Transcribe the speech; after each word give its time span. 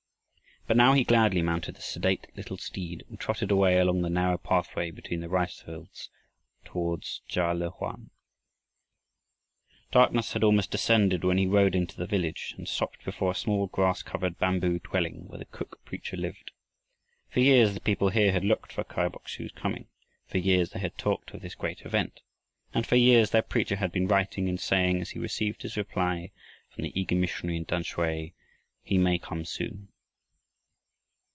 But 0.67 0.77
now 0.77 0.93
he 0.93 1.03
gladly 1.03 1.41
mounted 1.41 1.75
the 1.75 1.81
sedate 1.81 2.27
little 2.37 2.55
steed 2.55 3.03
and 3.09 3.19
trotted 3.19 3.49
away 3.51 3.77
along 3.79 4.01
the 4.03 4.09
narrow 4.11 4.37
pathway 4.37 4.89
between 4.91 5.19
the 5.19 5.27
rice 5.27 5.59
fields 5.59 6.09
toward 6.63 7.03
Ka 7.33 7.51
le 7.51 7.71
oan. 7.71 8.11
Darkness 9.91 10.31
had 10.33 10.43
almost 10.45 10.69
descended 10.71 11.23
when 11.25 11.39
he 11.39 11.47
rode 11.47 11.73
into 11.75 11.97
the 11.97 12.05
village 12.05 12.53
and 12.57 12.67
stopped 12.69 13.03
before 13.03 13.31
a 13.31 13.35
small 13.35 13.67
grass 13.67 14.01
covered 14.03 14.37
bamboo 14.37 14.79
dwelling 14.79 15.27
where 15.27 15.39
the 15.39 15.45
cook 15.45 15.83
preacher 15.83 16.15
lived. 16.15 16.51
For 17.31 17.39
years 17.41 17.73
the 17.73 17.81
people 17.81 18.09
here 18.09 18.31
had 18.31 18.45
looked 18.45 18.71
for 18.71 18.83
Kai 18.85 19.09
Bok 19.09 19.27
su's 19.27 19.51
coming, 19.51 19.87
for 20.27 20.37
years 20.37 20.69
they 20.69 20.79
had 20.79 20.95
talked 20.97 21.31
of 21.33 21.41
this 21.41 21.55
great 21.55 21.81
event, 21.81 22.21
and 22.73 22.85
for 22.85 22.95
years 22.95 23.31
their 23.31 23.41
preacher 23.41 23.75
had 23.77 23.91
been 23.91 24.07
writing 24.07 24.47
and 24.47 24.59
saying 24.59 25.01
as 25.01 25.09
he 25.09 25.19
received 25.19 25.63
his 25.63 25.75
reply 25.75 26.31
from 26.69 26.83
the 26.83 26.97
eager 26.97 27.15
missionary 27.15 27.57
in 27.57 27.65
Tamsui, 27.65 28.35
"He 28.83 28.97
may 28.99 29.17
come 29.17 29.43
soon." 29.43 29.89